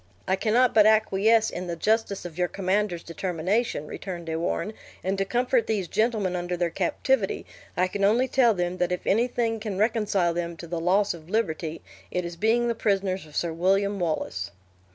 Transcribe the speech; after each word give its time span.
"I 0.27 0.35
cannot 0.35 0.73
but 0.73 0.87
acquiesce 0.87 1.51
in 1.51 1.67
the 1.67 1.75
justice 1.75 2.25
of 2.25 2.35
your 2.35 2.47
commander's 2.47 3.03
determination," 3.03 3.85
returned 3.85 4.25
De 4.25 4.35
Warenne, 4.35 4.73
"and 5.03 5.15
to 5.19 5.25
comfort 5.25 5.67
these 5.67 5.87
gentlemen 5.87 6.35
under 6.35 6.57
their 6.57 6.71
captivity, 6.71 7.45
I 7.77 7.87
can 7.87 8.03
only 8.03 8.27
tell 8.27 8.55
them 8.55 8.77
that 8.79 8.91
if 8.91 9.05
anything 9.05 9.59
can 9.59 9.77
reconcile 9.77 10.33
them 10.33 10.57
to 10.57 10.65
the 10.65 10.79
loss 10.79 11.13
of 11.13 11.29
liberty, 11.29 11.83
it 12.09 12.25
is 12.25 12.35
being 12.35 12.67
the 12.67 12.73
prisoners 12.73 13.27
of 13.27 13.35
Sir 13.35 13.53
William 13.53 13.99
Wallace." 13.99 14.49